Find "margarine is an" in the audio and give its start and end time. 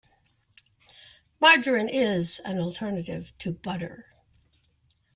1.39-2.59